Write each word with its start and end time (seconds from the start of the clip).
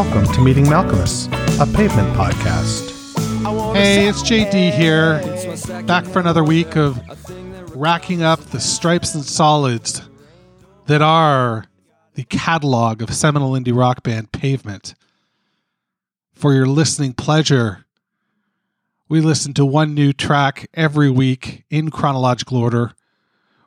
welcome 0.00 0.32
to 0.32 0.40
Meeting 0.40 0.64
Malkmus, 0.64 1.26
a 1.60 1.76
pavement 1.76 2.08
podcast. 2.16 2.88
Hey, 3.74 4.08
it's 4.08 4.22
JD 4.22 4.72
here, 4.72 5.20
back 5.82 6.06
for 6.06 6.20
another 6.20 6.42
week 6.42 6.74
of 6.74 6.98
racking 7.76 8.22
up 8.22 8.40
the 8.40 8.60
stripes 8.60 9.14
and 9.14 9.22
solids 9.22 10.00
that 10.86 11.02
are 11.02 11.66
the 12.14 12.24
catalog 12.24 13.02
of 13.02 13.12
seminal 13.12 13.52
indie 13.52 13.76
rock 13.76 14.02
band 14.02 14.32
Pavement. 14.32 14.94
For 16.32 16.54
your 16.54 16.64
listening 16.64 17.12
pleasure, 17.12 17.84
we 19.10 19.20
listen 19.20 19.52
to 19.52 19.66
one 19.66 19.92
new 19.92 20.14
track 20.14 20.70
every 20.72 21.10
week 21.10 21.64
in 21.68 21.90
chronological 21.90 22.56
order. 22.56 22.92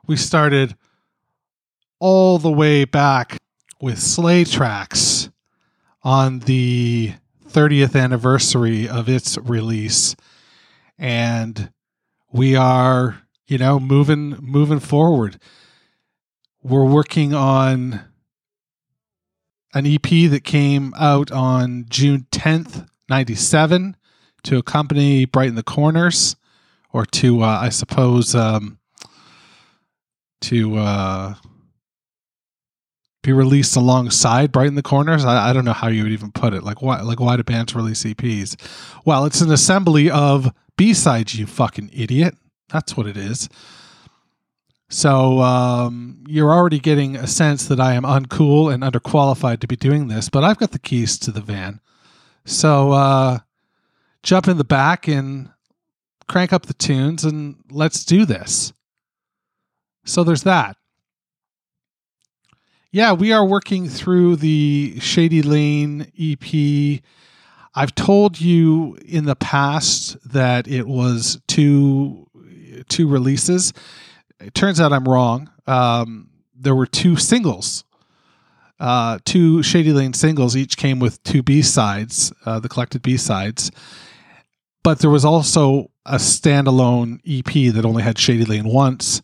We 0.08 0.16
started 0.16 0.76
all 2.00 2.40
the 2.40 2.52
way 2.52 2.86
back 2.86 3.38
with 3.80 4.00
Slay 4.00 4.46
Tracks 4.46 5.30
on 6.04 6.40
the 6.40 7.14
30th 7.48 8.00
anniversary 8.00 8.88
of 8.88 9.08
its 9.08 9.38
release. 9.38 10.16
And 10.98 11.72
we 12.32 12.56
are 12.56 13.24
you 13.48 13.58
know 13.58 13.80
moving 13.80 14.38
moving 14.42 14.80
forward. 14.80 15.40
We're 16.62 16.86
working 16.86 17.34
on 17.34 18.02
an 19.74 19.86
EP 19.86 20.02
that 20.02 20.44
came 20.44 20.94
out 20.98 21.32
on 21.32 21.86
June 21.90 22.28
10th 22.32 22.88
97 23.10 23.98
to 24.44 24.58
accompany 24.58 25.26
Brighten 25.26 25.56
the 25.56 25.64
Corners 25.64 26.36
or 26.92 27.06
to 27.08 27.42
uh, 27.44 27.60
I 27.62 27.70
suppose 27.70 28.34
um, 28.34 28.80
to 30.42 30.78
uh, 30.78 31.36
be 33.24 33.32
released 33.32 33.76
alongside 33.76 34.52
Brighten 34.52 34.76
the 34.76 34.84
Corners. 34.84 35.26
I, 35.26 35.50
I, 35.50 35.54
don't 35.54 35.66
know 35.66 35.74
how 35.74 35.88
you 35.88 36.04
would 36.04 36.12
even 36.12 36.32
put 36.32 36.54
it. 36.54 36.64
Like 36.64 36.82
why 36.82 37.02
like 37.02 37.20
why 37.20 37.38
do 37.38 37.44
bands 37.44 37.74
release 37.74 38.04
EPs? 38.04 38.56
Well, 39.06 39.26
it's 39.26 39.42
an 39.42 39.52
assembly 39.52 40.12
of 40.12 40.54
B 40.78 40.94
sides. 40.94 41.34
You 41.34 41.48
fucking 41.48 41.90
idiot. 41.94 42.36
That's 42.70 42.96
what 42.96 43.08
it 43.08 43.18
is. 43.18 43.50
So 44.90 45.40
um, 45.40 46.24
you're 46.28 46.54
already 46.54 46.80
getting 46.80 47.16
a 47.16 47.26
sense 47.26 47.68
that 47.68 47.80
I 47.80 47.94
am 47.94 48.04
uncool 48.04 48.72
and 48.72 48.84
underqualified 48.84 49.60
to 49.62 49.68
be 49.68 49.76
doing 49.76 50.08
this, 50.08 50.30
but 50.30 50.44
I've 50.44 50.60
got 50.60 50.72
the 50.72 50.78
keys 50.80 51.18
to 51.20 51.32
the 51.32 51.42
van. 51.42 51.80
So 52.46 52.92
uh, 52.92 53.40
jump 54.22 54.48
in 54.48 54.58
the 54.58 54.64
back 54.64 55.08
and 55.08 55.50
crank 56.28 56.54
up 56.54 56.68
the 56.68 56.76
tunes 56.76 57.24
and 57.24 57.56
let's 57.72 58.06
do 58.06 58.26
this. 58.26 58.74
So 60.06 60.24
there's 60.24 60.44
that. 60.44 60.78
Yeah, 62.96 63.14
we 63.14 63.32
are 63.32 63.44
working 63.44 63.90
through 63.90 64.36
the 64.36 65.00
Shady 65.00 65.42
Lane 65.42 66.12
EP. 66.16 67.02
I've 67.74 67.96
told 67.96 68.40
you 68.40 69.00
in 69.04 69.26
the 69.26 69.36
past 69.36 70.16
that 70.32 70.68
it 70.68 70.88
was 70.88 71.42
two 71.48 72.30
two 72.90 73.08
releases. 73.08 73.74
It 74.40 74.54
turns 74.54 74.80
out 74.80 74.94
I'm 74.94 75.06
wrong. 75.06 75.50
Um, 75.66 76.30
there 76.56 76.76
were 76.76 76.86
two 76.86 77.16
singles, 77.16 77.84
uh, 78.80 79.18
two 79.26 79.64
Shady 79.64 79.92
Lane 79.92 80.14
singles. 80.14 80.56
Each 80.56 80.78
came 80.78 81.00
with 81.00 81.24
two 81.24 81.42
B 81.42 81.64
sides, 81.64 82.32
uh, 82.46 82.60
the 82.60 82.70
collected 82.70 83.02
B 83.02 83.18
sides. 83.18 83.72
But 84.84 85.00
there 85.00 85.10
was 85.10 85.26
also 85.26 85.90
a 86.06 86.18
standalone 86.18 87.22
EP 87.26 87.74
that 87.74 87.86
only 87.86 88.04
had 88.04 88.20
Shady 88.20 88.46
Lane 88.46 88.68
once, 88.68 89.24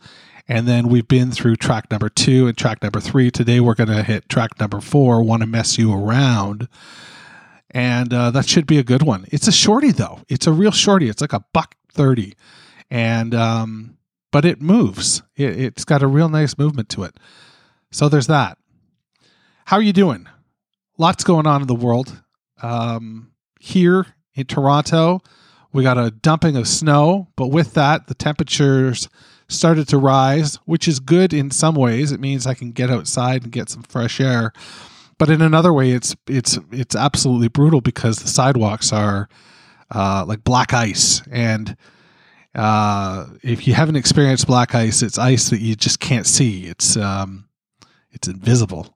and 0.50 0.68
then 0.68 0.90
we've 0.90 1.08
been 1.08 1.32
through 1.32 1.56
track 1.58 1.92
number 1.92 2.10
two 2.10 2.48
and 2.48 2.58
track 2.58 2.82
number 2.82 3.00
three. 3.00 3.30
Today 3.30 3.60
we're 3.60 3.76
going 3.76 3.90
to 3.90 4.02
hit 4.02 4.28
track 4.28 4.60
number 4.60 4.82
four, 4.82 5.22
Wanna 5.22 5.46
Mess 5.46 5.78
You 5.78 5.94
Around. 5.94 6.68
And 7.70 8.12
uh, 8.12 8.32
that 8.32 8.48
should 8.48 8.66
be 8.66 8.80
a 8.80 8.84
good 8.84 9.04
one. 9.04 9.28
It's 9.32 9.48
a 9.48 9.52
shorty, 9.52 9.92
though. 9.92 10.22
It's 10.28 10.48
a 10.48 10.52
real 10.52 10.72
shorty. 10.72 11.08
It's 11.08 11.22
like 11.22 11.34
a 11.34 11.46
buck 11.54 11.76
30. 11.94 12.34
And, 12.90 13.36
um, 13.36 13.98
but 14.32 14.44
it 14.44 14.60
moves. 14.60 15.22
It, 15.36 15.60
it's 15.60 15.86
got 15.86 16.02
a 16.02 16.08
real 16.08 16.30
nice 16.30 16.58
movement 16.58 16.90
to 16.90 17.04
it. 17.04 17.16
So 17.92 18.10
there's 18.10 18.28
that. 18.28 18.58
How 19.66 19.78
are 19.78 19.84
you 19.84 19.94
doing? 19.94 20.28
Lots 20.98 21.24
going 21.24 21.46
on 21.46 21.62
in 21.62 21.68
the 21.68 21.76
world. 21.76 22.24
Um, 22.64 23.34
here 23.60 24.08
in 24.34 24.46
Toronto, 24.46 25.22
we 25.72 25.84
got 25.84 26.00
a 26.00 26.10
dumping 26.10 26.56
of 26.56 26.68
snow, 26.68 27.28
but 27.36 27.50
with 27.50 27.76
that, 27.76 28.08
the 28.08 28.16
temperatures 28.16 29.10
started 29.50 29.88
to 29.90 29.98
rise, 29.98 30.56
which 30.66 30.88
is 30.88 31.00
good 31.00 31.34
in 31.34 31.52
some 31.52 31.76
ways. 31.76 32.12
It 32.12 32.22
means 32.22 32.48
I 32.48 32.54
can 32.54 32.72
get 32.72 32.90
outside 32.90 33.44
and 33.44 33.52
get 33.52 33.70
some 33.70 33.84
fresh 33.84 34.22
air. 34.22 34.54
But 35.18 35.30
in 35.30 35.42
another 35.42 35.74
way, 35.74 35.92
it's 35.92 36.16
it's 36.28 36.58
it's 36.72 36.96
absolutely 36.96 37.50
brutal 37.50 37.82
because 37.82 38.20
the 38.20 38.30
sidewalks 38.30 38.94
are 38.94 39.28
uh, 39.92 40.24
like 40.26 40.46
black 40.46 40.74
ice, 40.74 41.22
and 41.30 41.76
uh, 42.56 43.26
if 43.44 43.68
you 43.68 43.74
haven't 43.74 43.98
experienced 43.98 44.48
black 44.48 44.74
ice, 44.74 45.02
it's 45.02 45.18
ice 45.18 45.50
that 45.50 45.60
you 45.60 45.76
just 45.76 46.00
can't 46.00 46.26
see. 46.26 46.68
It's 46.68 46.96
um, 46.96 47.50
it's 48.12 48.30
invisible, 48.30 48.96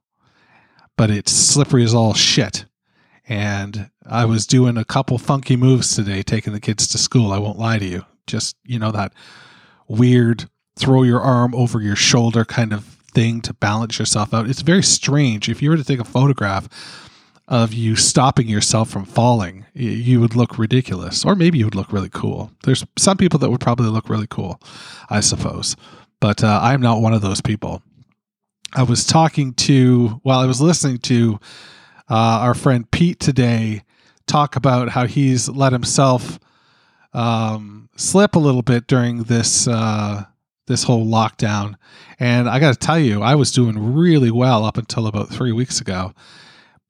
but 0.96 1.10
it's 1.10 1.30
slippery 1.30 1.84
as 1.84 1.94
all 1.94 2.14
shit. 2.14 2.64
And 3.26 3.90
I 4.06 4.24
was 4.24 4.46
doing 4.46 4.76
a 4.76 4.84
couple 4.84 5.18
funky 5.18 5.56
moves 5.56 5.94
today, 5.94 6.22
taking 6.22 6.52
the 6.52 6.60
kids 6.60 6.86
to 6.88 6.98
school. 6.98 7.32
I 7.32 7.38
won't 7.38 7.58
lie 7.58 7.78
to 7.78 7.86
you. 7.86 8.04
Just 8.26 8.56
you 8.64 8.78
know 8.78 8.92
that 8.92 9.12
weird 9.88 10.48
throw 10.76 11.02
your 11.02 11.20
arm 11.20 11.54
over 11.54 11.80
your 11.80 11.96
shoulder 11.96 12.44
kind 12.44 12.72
of 12.72 12.84
thing 12.84 13.40
to 13.42 13.54
balance 13.54 13.98
yourself 13.98 14.34
out. 14.34 14.48
It's 14.48 14.62
very 14.62 14.82
strange. 14.82 15.48
If 15.48 15.62
you 15.62 15.70
were 15.70 15.76
to 15.76 15.84
take 15.84 16.00
a 16.00 16.04
photograph 16.04 16.68
of 17.46 17.72
you 17.72 17.94
stopping 17.94 18.48
yourself 18.48 18.90
from 18.90 19.04
falling, 19.04 19.66
you 19.74 20.20
would 20.20 20.34
look 20.34 20.58
ridiculous, 20.58 21.24
or 21.24 21.34
maybe 21.34 21.58
you 21.58 21.66
would 21.66 21.74
look 21.74 21.92
really 21.92 22.08
cool. 22.08 22.50
There's 22.64 22.84
some 22.96 23.16
people 23.16 23.38
that 23.40 23.50
would 23.50 23.60
probably 23.60 23.88
look 23.88 24.08
really 24.08 24.26
cool, 24.28 24.60
I 25.10 25.20
suppose, 25.20 25.76
but 26.20 26.42
uh, 26.42 26.60
I'm 26.62 26.80
not 26.80 27.02
one 27.02 27.12
of 27.12 27.22
those 27.22 27.40
people. 27.40 27.82
I 28.74 28.82
was 28.82 29.04
talking 29.04 29.52
to, 29.54 30.20
while 30.22 30.40
I 30.40 30.46
was 30.46 30.60
listening 30.60 30.98
to 30.98 31.38
uh, 32.10 32.40
our 32.40 32.54
friend 32.54 32.90
Pete 32.90 33.20
today 33.20 33.82
talk 34.26 34.56
about 34.56 34.88
how 34.88 35.06
he's 35.06 35.48
let 35.48 35.72
himself 35.72 36.38
um, 37.14 37.88
slip 37.96 38.34
a 38.34 38.40
little 38.40 38.62
bit 38.62 38.86
during 38.86 39.24
this 39.24 39.68
uh, 39.68 40.24
this 40.66 40.82
whole 40.82 41.06
lockdown, 41.06 41.76
and 42.18 42.48
I 42.48 42.58
got 42.58 42.72
to 42.72 42.78
tell 42.78 42.98
you, 42.98 43.22
I 43.22 43.34
was 43.34 43.52
doing 43.52 43.94
really 43.94 44.30
well 44.30 44.64
up 44.64 44.76
until 44.76 45.06
about 45.06 45.30
three 45.30 45.52
weeks 45.52 45.80
ago, 45.80 46.12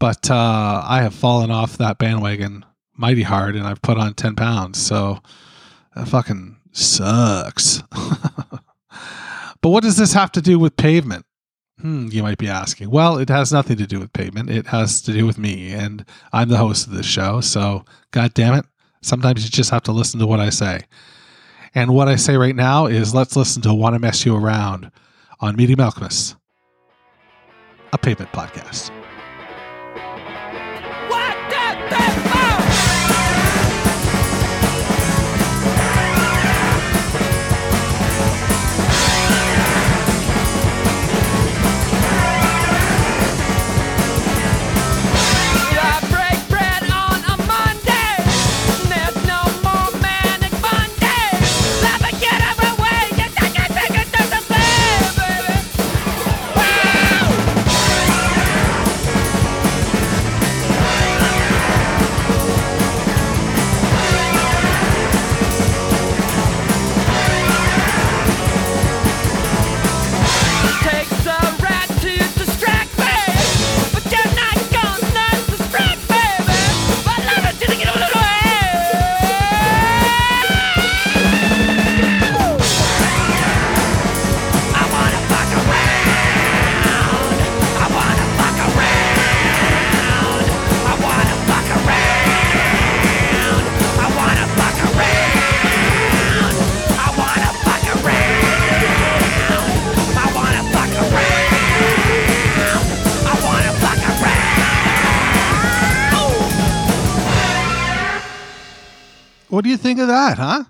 but 0.00 0.30
uh, 0.30 0.82
I 0.84 1.02
have 1.02 1.14
fallen 1.14 1.50
off 1.50 1.76
that 1.78 1.98
bandwagon 1.98 2.64
mighty 2.96 3.22
hard, 3.22 3.56
and 3.56 3.66
I've 3.66 3.82
put 3.82 3.98
on 3.98 4.14
ten 4.14 4.34
pounds. 4.34 4.80
So 4.80 5.20
that 5.94 6.08
fucking 6.08 6.56
sucks. 6.72 7.82
but 9.60 9.70
what 9.70 9.82
does 9.82 9.96
this 9.96 10.12
have 10.12 10.32
to 10.32 10.42
do 10.42 10.58
with 10.58 10.76
pavement? 10.76 11.26
Hmm, 11.80 12.08
you 12.10 12.22
might 12.22 12.38
be 12.38 12.48
asking. 12.48 12.90
Well, 12.90 13.18
it 13.18 13.28
has 13.28 13.52
nothing 13.52 13.76
to 13.78 13.86
do 13.86 13.98
with 14.00 14.12
pavement. 14.12 14.48
It 14.48 14.68
has 14.68 15.02
to 15.02 15.12
do 15.12 15.26
with 15.26 15.38
me, 15.38 15.72
and 15.72 16.04
I'm 16.32 16.48
the 16.48 16.56
host 16.56 16.86
of 16.86 16.92
this 16.92 17.04
show. 17.04 17.40
So, 17.40 17.84
God 18.12 18.32
damn 18.32 18.54
it, 18.54 18.64
Sometimes 19.04 19.44
you 19.44 19.50
just 19.50 19.68
have 19.68 19.82
to 19.82 19.92
listen 19.92 20.18
to 20.20 20.26
what 20.26 20.40
I 20.40 20.48
say. 20.48 20.80
And 21.74 21.92
what 21.92 22.08
I 22.08 22.16
say 22.16 22.38
right 22.38 22.56
now 22.56 22.86
is 22.86 23.14
let's 23.14 23.36
listen 23.36 23.60
to 23.62 23.74
Wanna 23.74 23.98
Mess 23.98 24.24
You 24.24 24.34
Around 24.34 24.90
on 25.40 25.56
Meeting 25.56 25.76
Malkmus, 25.76 26.36
a 27.92 27.98
pavement 27.98 28.32
podcast. 28.32 28.90
What 109.54 109.62
do 109.62 109.70
you 109.70 109.76
think 109.76 110.00
of 110.00 110.08
that, 110.08 110.36
huh? 110.36 110.64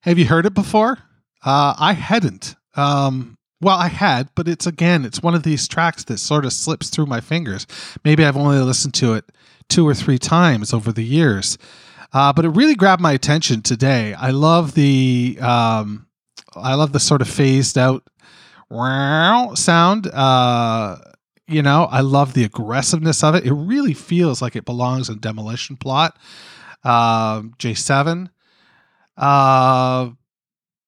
Have 0.00 0.18
you 0.18 0.24
heard 0.24 0.46
it 0.46 0.54
before? 0.54 0.96
Uh, 1.44 1.74
I 1.78 1.92
hadn't. 1.92 2.54
Um, 2.74 3.36
well, 3.60 3.76
I 3.76 3.88
had, 3.88 4.30
but 4.34 4.48
it's 4.48 4.66
again, 4.66 5.04
it's 5.04 5.22
one 5.22 5.34
of 5.34 5.42
these 5.42 5.68
tracks 5.68 6.02
that 6.04 6.16
sort 6.16 6.46
of 6.46 6.54
slips 6.54 6.88
through 6.88 7.04
my 7.04 7.20
fingers. 7.20 7.66
Maybe 8.02 8.24
I've 8.24 8.36
only 8.36 8.60
listened 8.60 8.94
to 8.94 9.12
it 9.12 9.26
two 9.68 9.86
or 9.86 9.92
three 9.92 10.16
times 10.16 10.72
over 10.72 10.90
the 10.90 11.04
years. 11.04 11.58
Uh, 12.14 12.32
but 12.32 12.46
it 12.46 12.48
really 12.48 12.76
grabbed 12.76 13.02
my 13.02 13.12
attention 13.12 13.60
today. 13.60 14.14
I 14.14 14.30
love 14.30 14.72
the 14.72 15.36
um, 15.42 16.06
I 16.54 16.76
love 16.76 16.92
the 16.92 17.00
sort 17.00 17.20
of 17.20 17.28
phased 17.28 17.76
out 17.76 18.08
sound. 19.54 20.06
Uh, 20.06 20.96
you 21.46 21.60
know, 21.60 21.84
I 21.90 22.00
love 22.00 22.32
the 22.32 22.44
aggressiveness 22.44 23.22
of 23.22 23.34
it. 23.34 23.44
It 23.44 23.52
really 23.52 23.92
feels 23.92 24.40
like 24.40 24.56
it 24.56 24.64
belongs 24.64 25.10
in 25.10 25.18
Demolition 25.18 25.76
Plot, 25.76 26.16
uh, 26.86 27.42
J7. 27.58 28.30
Uh, 29.16 30.10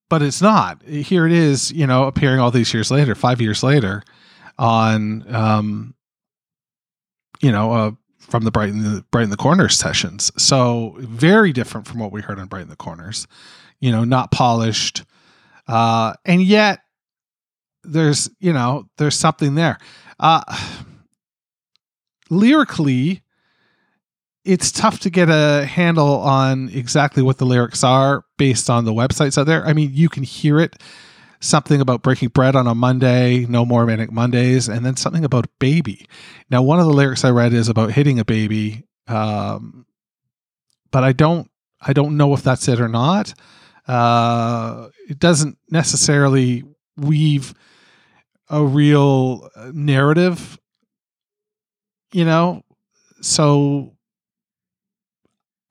but 0.09 0.23
it's 0.23 0.41
not. 0.41 0.83
Here 0.85 1.27
it 1.27 1.33
is, 1.33 1.73
you 1.73 1.87
know, 1.87 2.05
appearing 2.05 2.41
all 2.41 2.51
these 2.51 2.73
years 2.73 2.91
later, 2.91 3.15
five 3.15 3.41
years 3.41 3.63
later, 3.63 4.03
on, 4.59 5.35
um, 5.35 5.95
you 7.43 7.51
know, 7.51 7.73
uh, 7.73 7.91
from 8.19 8.45
the 8.45 8.51
Brighten 8.51 8.83
the 8.83 9.05
Brighten 9.11 9.31
the 9.31 9.37
Corners 9.37 9.77
sessions. 9.77 10.31
So 10.37 10.97
very 10.99 11.53
different 11.53 11.87
from 11.87 11.99
what 11.99 12.13
we 12.13 12.21
heard 12.21 12.39
on 12.39 12.47
Brighten 12.47 12.69
the 12.69 12.77
Corners. 12.77 13.27
You 13.81 13.93
know, 13.93 14.05
not 14.05 14.31
polished, 14.31 15.05
uh, 15.67 16.15
and 16.25 16.43
yet 16.43 16.81
there's 17.85 18.29
you 18.41 18.53
know 18.53 18.89
there's 18.99 19.17
something 19.17 19.55
there. 19.55 19.79
Uh, 20.19 20.43
lyrically, 22.31 23.23
it's 24.49 24.73
tough 24.73 25.01
to 25.01 25.11
get 25.11 25.29
a 25.29 25.67
handle 25.67 26.21
on 26.21 26.71
exactly 26.71 27.23
what 27.23 27.37
the 27.37 27.45
lyrics 27.45 27.85
are 27.85 28.25
based 28.39 28.71
on 28.71 28.87
the 28.87 28.95
websites 28.95 29.37
out 29.37 29.45
there. 29.45 29.63
I 29.67 29.75
mean, 29.75 29.91
you 29.93 30.09
can 30.09 30.23
hear 30.23 30.59
it 30.59 30.83
something 31.41 31.83
about 31.83 32.01
breaking 32.01 32.31
bread 32.31 32.57
on 32.57 32.67
a 32.67 32.75
Monday, 32.75 33.45
no 33.45 33.67
more 33.67 33.85
manic 33.85 34.11
Mondays, 34.11 34.67
and 34.67 34.87
then 34.87 34.97
something 34.97 35.23
about 35.23 35.45
a 35.45 35.51
baby. 35.59 36.07
Now, 36.51 36.63
one 36.63 36.81
of 36.81 36.87
the 36.87 36.95
lyrics 36.95 37.27
I 37.27 37.31
read 37.31 37.53
is 37.53 37.69
about 37.69 37.93
hitting 37.93 38.19
a 38.19 38.25
baby, 38.25 38.85
um, 39.07 39.85
but 40.91 41.05
I 41.05 41.13
don't 41.13 41.51
I 41.79 41.93
don't 41.93 42.17
know 42.17 42.33
if 42.33 42.43
that's 42.43 42.69
it 42.69 42.81
or 42.81 42.89
not. 42.89 43.35
Uh, 43.87 44.89
it 45.11 45.19
doesn't 45.19 45.59
necessarily 45.71 46.65
weave 46.97 47.53
a 48.49 48.65
real 48.65 49.51
narrative, 49.75 50.59
you 52.13 52.25
know. 52.25 52.63
So 53.21 53.98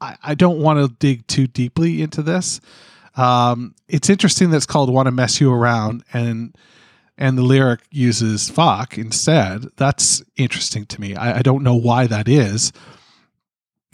I, 0.01 0.17
I 0.23 0.35
don't 0.35 0.59
want 0.59 0.79
to 0.79 0.95
dig 0.99 1.25
too 1.27 1.47
deeply 1.47 2.01
into 2.01 2.21
this. 2.21 2.59
Um, 3.15 3.73
it's 3.87 4.09
interesting 4.09 4.51
that 4.51 4.57
it's 4.57 4.65
called 4.65 4.93
"Wanna 4.93 5.11
Mess 5.11 5.41
You 5.41 5.51
Around" 5.51 6.03
and 6.13 6.55
and 7.17 7.37
the 7.37 7.43
lyric 7.43 7.81
uses 7.89 8.49
"fuck" 8.49 8.97
instead. 8.97 9.65
That's 9.77 10.21
interesting 10.35 10.85
to 10.87 11.01
me. 11.01 11.15
I, 11.15 11.39
I 11.39 11.41
don't 11.41 11.63
know 11.63 11.75
why 11.75 12.07
that 12.07 12.27
is 12.27 12.71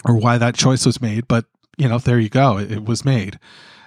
or 0.06 0.18
why 0.18 0.38
that 0.38 0.56
choice 0.56 0.86
was 0.86 1.02
made, 1.02 1.28
but 1.28 1.46
you 1.78 1.88
know, 1.88 1.98
there 1.98 2.20
you 2.20 2.30
go. 2.30 2.58
It, 2.58 2.72
it 2.72 2.86
was 2.86 3.06
made. 3.06 3.40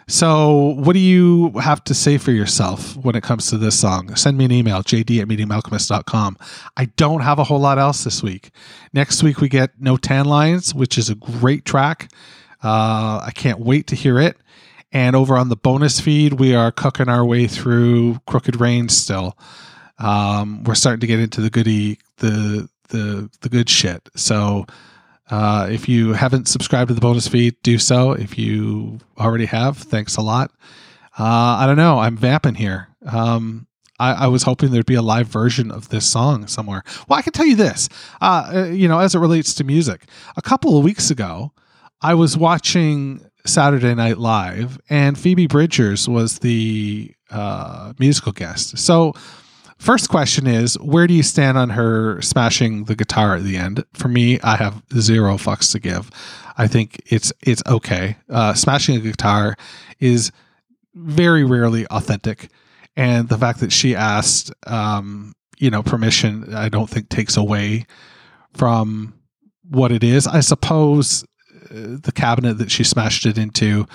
So, 0.08 0.76
what 0.76 0.92
do 0.92 1.00
you 1.00 1.50
have 1.58 1.82
to 1.84 1.94
say 1.94 2.16
for 2.16 2.30
yourself 2.30 2.96
when 2.96 3.16
it 3.16 3.24
comes 3.24 3.50
to 3.50 3.58
this 3.58 3.76
song? 3.76 4.14
Send 4.14 4.38
me 4.38 4.44
an 4.44 4.52
email, 4.52 4.84
jd 4.84 5.20
at 5.20 5.26
meetingmalkmus.com. 5.26 6.36
I 6.76 6.84
don't 6.84 7.22
have 7.22 7.40
a 7.40 7.44
whole 7.44 7.58
lot 7.58 7.76
else 7.80 8.04
this 8.04 8.22
week. 8.22 8.50
Next 8.92 9.24
week, 9.24 9.40
we 9.40 9.48
get 9.48 9.80
No 9.80 9.96
Tan 9.96 10.26
Lines, 10.26 10.72
which 10.72 10.96
is 10.96 11.10
a 11.10 11.16
great 11.16 11.64
track. 11.64 12.12
Uh, 12.62 13.20
I 13.24 13.32
can't 13.34 13.58
wait 13.58 13.88
to 13.88 13.96
hear 13.96 14.20
it. 14.20 14.36
And 14.92 15.16
over 15.16 15.36
on 15.36 15.48
the 15.48 15.56
bonus 15.56 15.98
feed, 15.98 16.34
we 16.34 16.54
are 16.54 16.70
cooking 16.70 17.08
our 17.08 17.24
way 17.24 17.48
through 17.48 18.20
Crooked 18.28 18.60
Rain 18.60 18.88
still. 18.88 19.36
Um, 19.98 20.62
we're 20.62 20.76
starting 20.76 21.00
to 21.00 21.08
get 21.08 21.18
into 21.18 21.40
the 21.40 21.50
goody, 21.50 21.98
the 22.18 22.68
the 22.90 23.28
the 23.40 23.48
good 23.48 23.68
shit. 23.68 24.08
So 24.14 24.66
uh, 25.30 25.68
if 25.70 25.88
you 25.88 26.12
haven't 26.12 26.46
subscribed 26.48 26.88
to 26.88 26.94
the 26.94 27.00
bonus 27.00 27.26
feed, 27.26 27.56
do 27.62 27.78
so. 27.78 28.12
If 28.12 28.38
you 28.38 28.98
already 29.18 29.46
have, 29.46 29.76
thanks 29.76 30.16
a 30.16 30.22
lot. 30.22 30.52
Uh, 31.18 31.24
I 31.24 31.66
don't 31.66 31.76
know. 31.76 31.98
I'm 31.98 32.16
vamping 32.16 32.54
here. 32.54 32.88
Um, 33.06 33.66
I, 33.98 34.12
I, 34.12 34.26
was 34.26 34.42
hoping 34.42 34.70
there'd 34.70 34.84
be 34.84 34.94
a 34.94 35.02
live 35.02 35.28
version 35.28 35.70
of 35.70 35.88
this 35.88 36.04
song 36.04 36.46
somewhere. 36.46 36.82
Well, 37.08 37.18
I 37.18 37.22
can 37.22 37.32
tell 37.32 37.46
you 37.46 37.56
this. 37.56 37.88
Uh, 38.20 38.50
uh 38.54 38.64
you 38.64 38.88
know, 38.88 38.98
as 38.98 39.14
it 39.14 39.18
relates 39.18 39.54
to 39.54 39.64
music, 39.64 40.04
a 40.36 40.42
couple 40.42 40.76
of 40.76 40.84
weeks 40.84 41.10
ago, 41.10 41.52
I 42.02 42.14
was 42.14 42.36
watching 42.36 43.24
Saturday 43.46 43.94
Night 43.94 44.18
Live, 44.18 44.78
and 44.90 45.18
Phoebe 45.18 45.46
Bridgers 45.46 46.08
was 46.08 46.40
the 46.40 47.14
uh, 47.30 47.94
musical 47.98 48.32
guest. 48.32 48.76
So 48.78 49.14
First 49.78 50.08
question 50.08 50.46
is 50.46 50.78
where 50.80 51.06
do 51.06 51.14
you 51.14 51.22
stand 51.22 51.58
on 51.58 51.70
her 51.70 52.20
smashing 52.22 52.84
the 52.84 52.96
guitar 52.96 53.36
at 53.36 53.44
the 53.44 53.56
end? 53.56 53.84
For 53.92 54.08
me, 54.08 54.40
I 54.40 54.56
have 54.56 54.82
zero 54.98 55.36
fucks 55.36 55.70
to 55.72 55.78
give. 55.78 56.10
I 56.56 56.66
think 56.66 57.02
it's 57.06 57.32
it's 57.42 57.62
okay. 57.66 58.16
Uh, 58.28 58.54
smashing 58.54 58.96
a 58.96 59.00
guitar 59.00 59.56
is 60.00 60.32
very 60.94 61.44
rarely 61.44 61.86
authentic, 61.88 62.48
and 62.96 63.28
the 63.28 63.36
fact 63.36 63.60
that 63.60 63.72
she 63.72 63.94
asked, 63.94 64.50
um, 64.66 65.34
you 65.58 65.70
know, 65.70 65.82
permission, 65.82 66.54
I 66.54 66.70
don't 66.70 66.88
think 66.88 67.10
takes 67.10 67.36
away 67.36 67.84
from 68.54 69.14
what 69.68 69.92
it 69.92 70.02
is. 70.02 70.26
I 70.26 70.40
suppose 70.40 71.22
uh, 71.70 71.98
the 72.00 72.12
cabinet 72.14 72.54
that 72.54 72.70
she 72.70 72.82
smashed 72.84 73.26
it 73.26 73.36
into, 73.36 73.86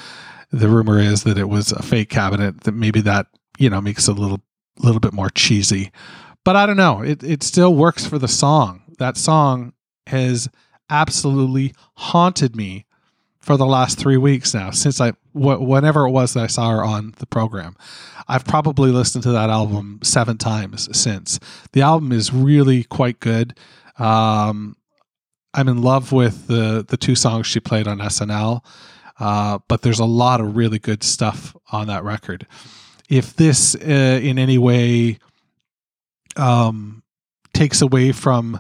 the 0.51 0.67
rumor 0.67 0.99
is 0.99 1.23
that 1.23 1.39
it 1.39 1.49
was 1.49 1.71
a 1.71 1.81
fake 1.81 2.09
cabinet. 2.09 2.61
That 2.61 2.73
maybe 2.73 3.01
that 3.01 3.25
you 3.57 3.71
know 3.71 3.81
makes 3.81 4.07
it 4.07 4.15
a 4.17 4.21
little 4.21 4.41
a 4.79 4.85
little 4.85 4.99
bit 4.99 5.13
more 5.13 5.29
cheesy. 5.29 5.91
But 6.43 6.55
I 6.55 6.65
don't 6.65 6.77
know. 6.77 7.01
It 7.01 7.23
it 7.23 7.43
still 7.43 7.75
works 7.75 8.05
for 8.05 8.17
the 8.17 8.27
song. 8.27 8.81
That 8.97 9.17
song 9.17 9.73
has 10.07 10.49
absolutely 10.89 11.73
haunted 11.95 12.55
me 12.55 12.85
for 13.39 13.57
the 13.57 13.65
last 13.65 13.97
three 13.97 14.17
weeks 14.17 14.53
now 14.53 14.69
since 14.71 15.01
I 15.01 15.11
wh- 15.33 15.61
whenever 15.61 16.05
it 16.05 16.11
was 16.11 16.33
that 16.33 16.43
I 16.43 16.47
saw 16.47 16.71
her 16.71 16.83
on 16.83 17.13
the 17.17 17.25
program. 17.25 17.75
I've 18.27 18.45
probably 18.45 18.91
listened 18.91 19.23
to 19.23 19.31
that 19.31 19.49
album 19.49 19.99
seven 20.03 20.37
times 20.37 20.95
since. 20.97 21.39
The 21.73 21.81
album 21.81 22.11
is 22.11 22.33
really 22.33 22.83
quite 22.83 23.19
good. 23.19 23.57
Um, 23.97 24.77
I'm 25.53 25.67
in 25.67 25.81
love 25.81 26.11
with 26.11 26.47
the 26.47 26.85
the 26.87 26.97
two 26.97 27.15
songs 27.15 27.47
she 27.47 27.59
played 27.59 27.87
on 27.87 27.99
SNL, 27.99 28.63
uh, 29.19 29.59
but 29.67 29.81
there's 29.81 29.99
a 29.99 30.05
lot 30.05 30.39
of 30.39 30.55
really 30.55 30.79
good 30.79 31.03
stuff 31.03 31.55
on 31.71 31.87
that 31.87 32.03
record 32.03 32.47
if 33.11 33.35
this 33.35 33.75
uh, 33.75 34.19
in 34.23 34.39
any 34.39 34.57
way 34.57 35.19
um, 36.37 37.03
takes 37.53 37.81
away 37.81 38.13
from 38.13 38.59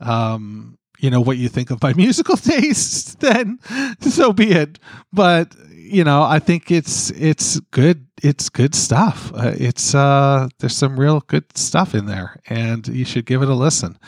um, 0.00 0.78
you 0.98 1.10
know 1.10 1.20
what 1.20 1.36
you 1.36 1.48
think 1.48 1.70
of 1.70 1.82
my 1.82 1.92
musical 1.96 2.36
tastes, 2.36 3.16
then 3.16 3.58
so 4.00 4.32
be 4.32 4.52
it. 4.52 4.78
But 5.12 5.54
you 5.72 6.04
know, 6.04 6.22
I 6.22 6.38
think 6.38 6.70
it's 6.70 7.10
it's 7.10 7.58
good. 7.72 8.06
It's 8.22 8.48
good 8.48 8.74
stuff. 8.74 9.32
Uh, 9.34 9.52
it's 9.56 9.94
uh, 9.94 10.48
there's 10.60 10.76
some 10.76 10.98
real 10.98 11.20
good 11.26 11.58
stuff 11.58 11.94
in 11.94 12.06
there, 12.06 12.40
and 12.48 12.86
you 12.86 13.04
should 13.04 13.26
give 13.26 13.42
it 13.42 13.48
a 13.48 13.54
listen. 13.54 13.98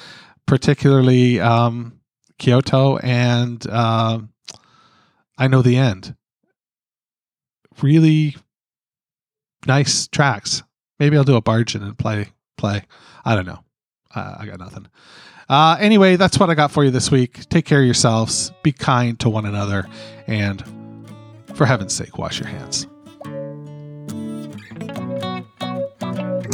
Particularly 0.46 1.40
um, 1.40 1.98
Kyoto 2.38 2.98
and 2.98 3.66
uh, 3.68 4.20
I 5.36 5.48
know 5.48 5.60
the 5.60 5.76
end. 5.76 6.14
Really, 7.82 8.36
nice 9.66 10.08
tracks. 10.08 10.62
Maybe 10.98 11.16
I'll 11.16 11.24
do 11.24 11.36
a 11.36 11.42
bargain 11.42 11.82
and 11.82 11.96
play 11.96 12.28
play. 12.56 12.82
I 13.24 13.34
don't 13.34 13.46
know. 13.46 13.60
Uh, 14.14 14.36
I 14.40 14.46
got 14.46 14.58
nothing. 14.58 14.86
Uh, 15.48 15.76
anyway, 15.78 16.16
that's 16.16 16.38
what 16.38 16.50
I 16.50 16.54
got 16.54 16.70
for 16.70 16.84
you 16.84 16.90
this 16.90 17.10
week. 17.10 17.48
Take 17.48 17.66
care 17.66 17.80
of 17.80 17.84
yourselves. 17.84 18.50
Be 18.62 18.72
kind 18.72 19.18
to 19.20 19.28
one 19.28 19.46
another, 19.46 19.86
and 20.26 20.64
for 21.54 21.66
heaven's 21.66 21.94
sake, 21.94 22.18
wash 22.18 22.40
your 22.40 22.48
hands. 22.48 22.86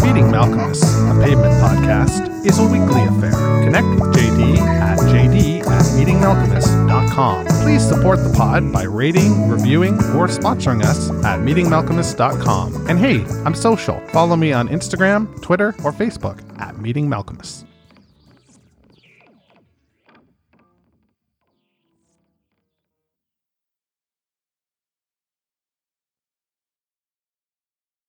Meeting 0.02 0.24
Malkmus, 0.24 0.82
a 0.82 1.24
pavement 1.24 1.54
podcast, 1.62 2.44
is 2.44 2.58
a 2.58 2.64
weekly 2.64 3.04
affair. 3.04 3.32
Connect 3.62 3.86
with 3.86 4.14
JD 4.14 4.58
at 4.58 4.98
jd 4.98 5.60
at 5.60 5.84
meetingmalkmus.com. 5.96 7.46
Please 7.62 7.86
support 7.88 8.18
the 8.22 8.32
pod 8.36 8.72
by 8.72 8.82
rating, 8.82 9.48
reviewing, 9.48 9.94
or 10.14 10.26
sponsoring 10.26 10.82
us 10.84 11.08
at 11.24 11.40
meetingmalkmus.com. 11.40 12.88
And 12.88 12.98
hey, 12.98 13.24
I'm 13.44 13.54
social. 13.54 14.00
Follow 14.08 14.36
me 14.36 14.52
on 14.52 14.68
Instagram, 14.68 15.40
Twitter, 15.40 15.68
or 15.84 15.92
Facebook 15.92 16.42
at 16.60 16.78
Meeting 16.78 17.08
Malkmus. 17.08 17.64